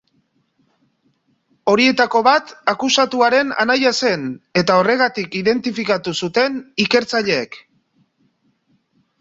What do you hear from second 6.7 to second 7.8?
ikertzaileek.